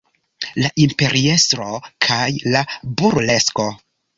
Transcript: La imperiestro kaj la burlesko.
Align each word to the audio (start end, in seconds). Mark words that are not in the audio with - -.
La 0.63 0.69
imperiestro 0.85 1.67
kaj 2.07 2.25
la 2.57 2.65
burlesko. 3.03 3.69